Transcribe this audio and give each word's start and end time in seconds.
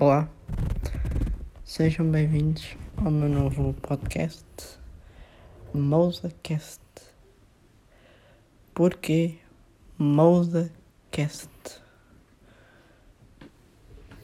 Olá, 0.00 0.26
sejam 1.64 2.10
bem-vindos 2.10 2.76
ao 2.96 3.10
meu 3.10 3.28
novo 3.28 3.74
podcast, 3.74 4.42
MousaCast. 5.74 6.80
Porquê 8.72 9.38
MousaCast? 9.98 11.50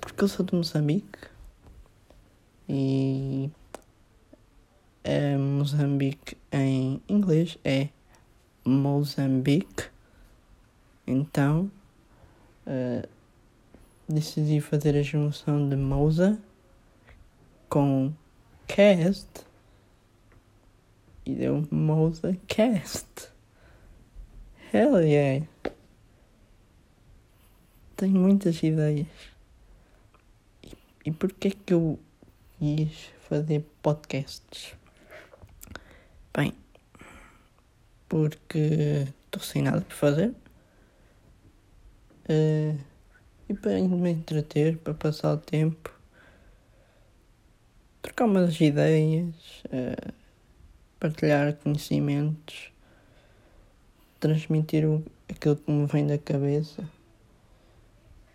Porque 0.00 0.24
eu 0.24 0.28
sou 0.28 0.46
de 0.46 0.54
Moçambique 0.54 1.18
e 2.66 3.50
é 5.04 5.36
Moçambique 5.36 6.38
em 6.50 7.02
inglês 7.06 7.58
é 7.62 7.90
Mozambique. 8.64 9.90
Então, 11.06 11.70
uh, 12.66 13.17
decidi 14.08 14.60
fazer 14.60 14.96
a 14.96 15.02
junção 15.02 15.68
de 15.68 15.76
Moza 15.76 16.38
com 17.68 18.12
Cast 18.66 19.28
e 21.26 21.34
deu 21.34 21.68
Moza 21.70 22.36
Cast. 22.46 23.30
Hell 24.72 25.00
yeah! 25.00 25.46
Tenho 27.96 28.18
muitas 28.18 28.62
ideias. 28.62 29.06
E, 30.62 30.72
e 31.06 31.12
porquê 31.12 31.50
que 31.50 31.74
eu 31.74 31.98
quis 32.58 33.10
fazer 33.28 33.64
podcasts? 33.82 34.74
Bem, 36.34 36.54
porque 38.08 39.06
estou 39.26 39.42
sem 39.42 39.62
nada 39.62 39.82
para 39.82 39.96
fazer. 39.96 40.34
Uh, 42.30 42.78
e 43.48 43.54
para 43.54 43.80
me 43.80 44.10
entreter, 44.10 44.76
para 44.78 44.92
passar 44.92 45.32
o 45.32 45.38
tempo, 45.38 45.92
trocar 48.02 48.26
umas 48.26 48.60
ideias, 48.60 49.34
uh, 49.66 50.12
partilhar 51.00 51.54
conhecimentos, 51.56 52.70
transmitir 54.20 54.84
o, 54.84 55.02
aquilo 55.28 55.56
que 55.56 55.70
me 55.70 55.86
vem 55.86 56.06
da 56.06 56.18
cabeça, 56.18 56.84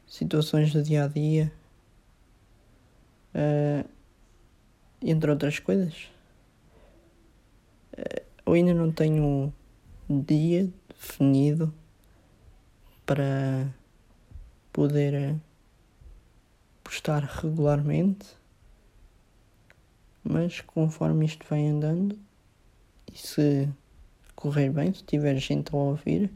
situações 0.08 0.74
do 0.74 0.82
dia 0.82 1.04
a 1.04 1.08
dia, 1.08 1.52
uh, 3.36 3.88
entre 5.02 5.30
outras 5.30 5.60
coisas. 5.60 6.10
Uh, 7.94 8.24
eu 8.46 8.54
ainda 8.54 8.74
não 8.74 8.92
tenho 8.92 9.54
um 10.10 10.22
dia 10.22 10.70
definido 10.90 11.74
para 13.06 13.68
poder 14.74 15.14
eh, 15.14 15.36
postar 16.84 17.24
regularmente, 17.24 18.26
mas 20.24 20.62
conforme 20.62 21.28
isto 21.28 21.46
vai 21.48 21.68
andando 21.68 22.18
e 23.12 23.18
se 23.18 23.70
correr 24.36 24.72
bem, 24.72 24.92
se 24.92 25.04
tiver 25.04 25.38
gente 25.38 25.74
a 25.74 25.78
ouvir, 25.78 26.32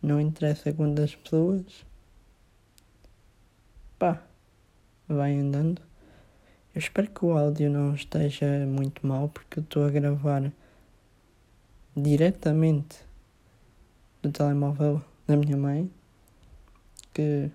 não 0.00 0.18
interessa 0.18 0.72
quantas 0.72 1.14
pessoas, 1.14 1.84
pá, 3.98 4.22
vai 5.06 5.36
andando. 5.36 5.82
Eu 6.74 6.78
espero 6.78 7.10
que 7.10 7.24
o 7.26 7.36
áudio 7.36 7.70
não 7.70 7.94
esteja 7.94 8.46
muito 8.66 9.06
mal 9.06 9.28
porque 9.28 9.58
eu 9.58 9.62
estou 9.62 9.84
a 9.84 9.90
gravar 9.90 10.50
diretamente 11.94 12.96
do 14.22 14.32
telemóvel 14.32 15.04
da 15.26 15.36
minha 15.36 15.58
mãe 15.58 15.90
que, 17.12 17.50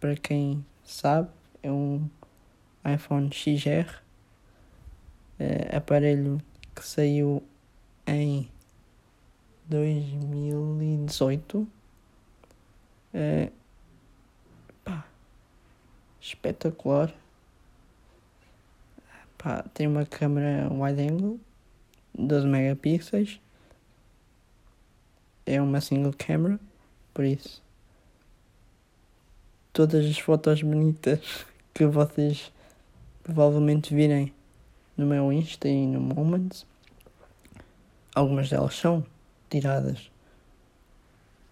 para 0.00 0.16
quem 0.16 0.64
sabe, 0.84 1.28
é 1.62 1.70
um 1.70 2.08
iPhone 2.84 3.30
XR, 3.32 4.02
é, 5.38 5.76
aparelho 5.76 6.40
que 6.74 6.84
saiu 6.84 7.40
em 8.06 8.50
2018. 9.66 11.68
É, 13.12 13.50
pá, 14.84 15.06
espetacular. 16.20 17.12
Pá, 19.36 19.62
tem 19.74 19.86
uma 19.86 20.06
câmera 20.06 20.72
wide 20.72 21.02
angle, 21.02 21.38
12 22.14 22.46
megapixels. 22.46 23.38
É 25.44 25.60
uma 25.60 25.80
single 25.80 26.14
camera, 26.16 26.58
por 27.14 27.24
isso 27.24 27.65
todas 29.76 30.04
as 30.06 30.18
fotos 30.18 30.62
bonitas 30.62 31.20
que 31.74 31.84
vocês 31.84 32.50
provavelmente 33.22 33.94
virem 33.94 34.32
no 34.96 35.04
meu 35.04 35.30
Insta 35.30 35.68
e 35.68 35.86
no 35.86 36.00
Moments. 36.00 36.64
Algumas 38.14 38.48
delas 38.48 38.74
são 38.74 39.04
tiradas 39.50 40.10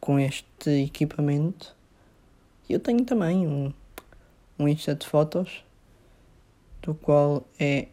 com 0.01 0.19
este 0.19 0.85
equipamento. 0.85 1.77
Eu 2.67 2.81
tenho 2.81 3.05
também 3.05 3.47
um, 3.47 3.71
um 4.59 4.69
Insta 4.69 4.95
de 4.95 5.06
fotos, 5.06 5.62
do 6.81 6.95
qual 6.95 7.47
é 7.61 7.89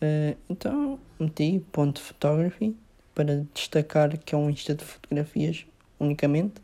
Uh, 0.00 0.36
então 0.48 1.00
meti 1.18 1.58
ponto 1.72 2.00
photography 2.00 2.76
para 3.12 3.44
destacar 3.52 4.16
que 4.18 4.34
é 4.36 4.38
um 4.38 4.48
Insta 4.48 4.74
de 4.76 4.84
fotografias 4.84 5.66
unicamente. 5.98 6.62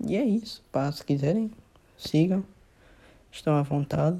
E 0.00 0.16
é 0.16 0.24
isso, 0.24 0.62
pá, 0.72 0.90
se 0.90 1.04
quiserem, 1.04 1.50
sigam, 1.98 2.42
estão 3.30 3.54
à 3.54 3.62
vontade. 3.62 4.18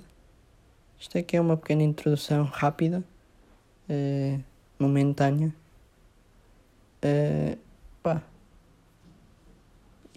Isto 1.00 1.16
aqui 1.16 1.36
é 1.36 1.40
uma 1.40 1.56
pequena 1.56 1.82
introdução 1.82 2.44
rápida, 2.44 3.02
uh, 3.88 4.44
momentânea. 4.78 5.54
Uh, 7.02 7.56
pá, 8.02 8.22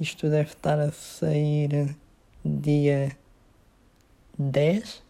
isto 0.01 0.27
deve 0.31 0.49
estar 0.49 0.79
a 0.79 0.91
sair 0.91 1.95
dia 2.43 3.15
10, 4.35 5.03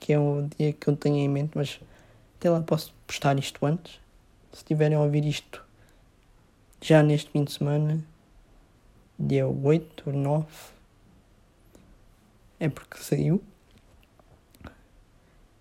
que 0.00 0.14
é 0.14 0.18
o 0.18 0.48
dia 0.56 0.72
que 0.72 0.88
eu 0.88 0.96
tenho 0.96 1.18
em 1.18 1.28
mente, 1.28 1.50
mas 1.54 1.78
até 2.38 2.48
lá 2.48 2.62
posso 2.62 2.94
postar 3.06 3.38
isto 3.38 3.64
antes. 3.66 4.00
Se 4.54 4.64
tiverem 4.64 4.96
a 4.96 5.02
ouvir 5.02 5.26
isto 5.26 5.62
já 6.80 7.02
neste 7.02 7.30
fim 7.30 7.44
de 7.44 7.52
semana, 7.52 8.02
dia 9.18 9.46
8 9.46 10.04
ou 10.06 10.12
9, 10.14 10.46
é 12.58 12.70
porque 12.70 12.96
saiu. 12.96 13.44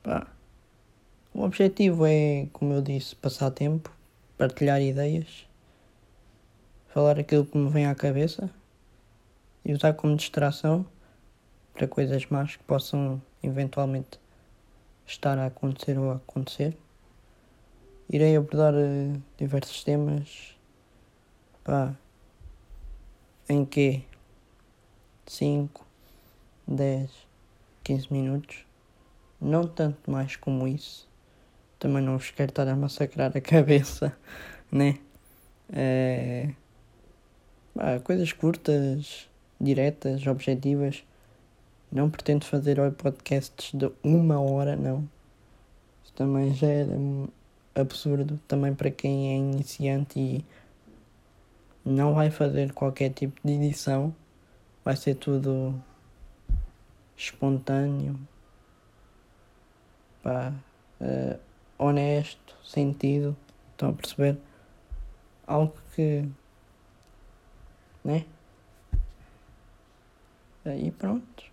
Pá. 0.01 0.27
O 1.33 1.41
objetivo 1.41 2.05
é, 2.05 2.47
como 2.53 2.71
eu 2.71 2.81
disse, 2.81 3.17
passar 3.17 3.51
tempo, 3.51 3.91
partilhar 4.37 4.81
ideias 4.81 5.45
falar 6.93 7.19
aquilo 7.19 7.43
que 7.43 7.57
me 7.57 7.71
vem 7.71 7.87
à 7.87 7.95
cabeça 7.95 8.51
e 9.65 9.73
usar 9.73 9.95
como 9.95 10.15
distração 10.15 10.85
para 11.73 11.87
coisas 11.87 12.23
más 12.27 12.55
que 12.55 12.63
possam 12.65 13.19
eventualmente 13.41 14.19
estar 15.03 15.39
a 15.39 15.47
acontecer 15.47 15.97
ou 15.97 16.11
a 16.11 16.17
acontecer. 16.17 16.77
Irei 18.07 18.37
abordar 18.37 18.75
uh, 18.75 19.21
diversos 19.39 19.83
temas 19.83 20.55
pá, 21.63 21.95
em 23.49 23.65
que 23.65 24.03
5, 25.25 25.83
10, 26.67 27.09
15 27.83 28.13
minutos, 28.13 28.67
não 29.41 29.65
tanto 29.65 30.11
mais 30.11 30.35
como 30.35 30.67
isso. 30.67 31.09
Também 31.79 32.03
não 32.03 32.19
vos 32.19 32.29
quero 32.29 32.51
estar 32.51 32.67
a 32.67 32.75
massacrar 32.75 33.35
a 33.35 33.41
cabeça, 33.41 34.15
né? 34.71 34.99
É 35.71 36.53
ah, 37.77 37.99
coisas 37.99 38.31
curtas, 38.31 39.27
diretas, 39.59 40.25
objetivas. 40.27 41.03
Não 41.91 42.09
pretendo 42.09 42.45
fazer 42.45 42.77
podcasts 42.93 43.71
de 43.73 43.91
uma 44.03 44.39
hora, 44.39 44.75
não. 44.75 45.07
Isso 46.03 46.13
também 46.13 46.53
já 46.53 46.67
era 46.67 46.91
absurdo 47.75 48.39
também 48.47 48.73
para 48.73 48.91
quem 48.91 49.33
é 49.33 49.37
iniciante 49.37 50.19
e 50.19 50.45
não 51.85 52.13
vai 52.13 52.29
fazer 52.31 52.73
qualquer 52.73 53.11
tipo 53.11 53.39
de 53.43 53.53
edição. 53.53 54.15
Vai 54.83 54.95
ser 54.95 55.15
tudo 55.15 55.73
espontâneo, 57.15 58.19
pá, 60.21 60.53
uh, 60.99 61.39
honesto, 61.77 62.55
sentido. 62.63 63.35
Estão 63.71 63.89
a 63.89 63.93
perceber? 63.93 64.37
Algo 65.45 65.73
que 65.95 66.27
né? 68.03 68.25
E 70.65 70.91
pronto. 70.91 71.43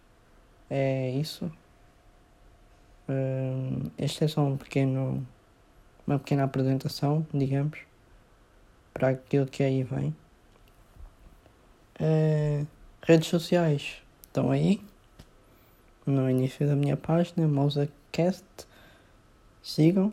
É 0.68 1.10
isso. 1.10 1.50
Uh, 3.08 3.90
este 3.98 4.24
é 4.24 4.28
só 4.28 4.42
um 4.42 4.56
pequeno, 4.56 5.26
uma 6.06 6.18
pequena 6.18 6.44
apresentação, 6.44 7.26
digamos, 7.34 7.80
para 8.94 9.08
aquilo 9.08 9.46
que 9.46 9.64
aí 9.64 9.82
vem. 9.82 10.14
Uh, 12.00 12.66
redes 13.02 13.28
sociais 13.28 14.00
estão 14.22 14.50
aí 14.50 14.80
no 16.06 16.30
início 16.30 16.66
da 16.66 16.76
minha 16.76 16.96
página, 16.96 17.48
MousaCast. 17.48 18.44
Sigam, 19.62 20.12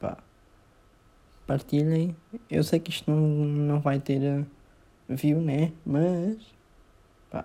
pá, 0.00 0.18
partilhem. 1.46 2.16
Eu 2.50 2.64
sei 2.64 2.80
que 2.80 2.90
isto 2.90 3.10
não, 3.10 3.20
não 3.20 3.80
vai 3.80 4.00
ter 4.00 4.44
view, 5.16 5.40
né? 5.40 5.72
Mas, 5.84 6.38
pá, 7.30 7.44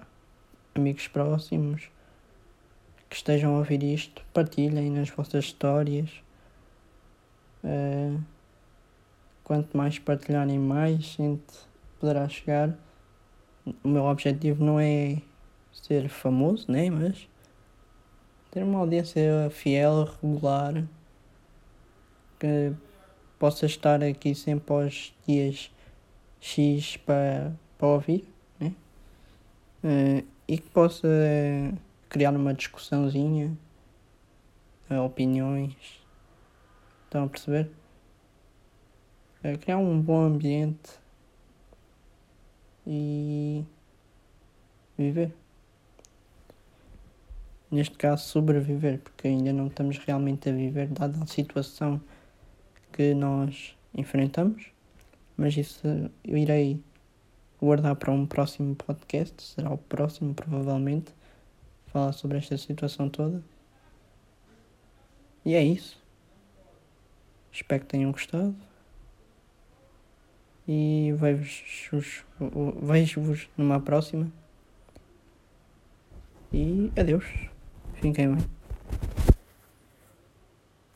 amigos 0.76 1.08
próximos 1.08 1.90
que 3.10 3.16
estejam 3.16 3.56
a 3.56 3.60
ouvir 3.60 3.84
isto, 3.84 4.24
partilhem 4.34 4.92
nas 4.92 5.10
vossas 5.10 5.46
histórias. 5.46 6.10
Uh, 7.64 8.22
quanto 9.44 9.76
mais 9.76 9.98
partilharem, 9.98 10.60
mais 10.60 11.04
gente 11.04 11.68
poderá 12.00 12.28
chegar. 12.28 12.76
O 13.84 13.88
meu 13.88 14.04
objetivo 14.04 14.64
não 14.64 14.80
é 14.80 15.22
ser 15.72 16.10
famoso, 16.10 16.72
né? 16.72 16.90
Mas 16.90 17.28
ter 18.52 18.64
uma 18.64 18.80
audiência 18.80 19.50
fiel, 19.52 20.04
regular, 20.04 20.84
que 22.40 22.74
possa 23.40 23.66
estar 23.66 24.04
aqui 24.04 24.34
sempre 24.34 24.74
aos 24.74 25.14
dias 25.28 25.72
X 26.48 26.96
para, 26.96 27.54
para 27.78 27.88
ouvir, 27.90 28.26
né? 28.58 28.74
Uh, 29.84 30.26
e 30.48 30.58
que 30.58 30.70
possa 30.70 31.08
criar 32.08 32.32
uma 32.32 32.54
discussãozinha, 32.54 33.56
uh, 34.90 35.02
opiniões. 35.02 35.76
Estão 37.04 37.26
a 37.26 37.28
perceber? 37.28 37.70
Uh, 39.44 39.58
criar 39.60 39.78
um 39.78 40.00
bom 40.00 40.22
ambiente 40.22 40.92
e 42.86 43.66
viver. 44.98 45.34
Neste 47.70 47.98
caso, 47.98 48.24
sobreviver, 48.24 49.00
porque 49.00 49.28
ainda 49.28 49.52
não 49.52 49.68
estamos 49.68 49.98
realmente 49.98 50.48
a 50.48 50.54
viver, 50.54 50.88
dada 50.88 51.22
a 51.22 51.28
situação 51.28 52.00
que 52.94 53.14
nós 53.14 53.76
enfrentamos. 53.94 54.77
Mas 55.38 55.56
isso 55.56 55.88
eu 56.24 56.36
irei 56.36 56.82
guardar 57.62 57.96
para 57.96 58.12
um 58.12 58.26
próximo 58.26 58.76
podcast, 58.76 59.42
será 59.42 59.72
o 59.72 59.78
próximo, 59.78 60.34
provavelmente 60.34 61.14
falar 61.88 62.12
sobre 62.12 62.38
esta 62.40 62.58
situação 62.58 63.08
toda. 63.10 63.42
E 65.46 65.54
é 65.54 65.64
isso. 65.64 66.02
Espero 67.52 67.82
que 67.82 67.88
tenham 67.88 68.12
gostado. 68.12 68.56
E 70.68 71.14
vejo-vos 71.16 72.26
vejo 72.82 73.50
numa 73.56 73.80
próxima. 73.80 74.30
E 76.52 76.92
adeus. 76.98 77.26
Fiquem 78.02 78.36
bem. 78.36 78.57